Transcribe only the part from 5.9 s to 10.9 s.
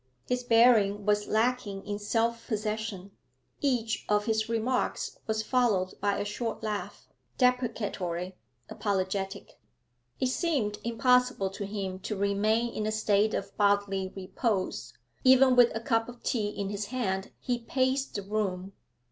by a short laugh, deprecatory, apologetic. It seemed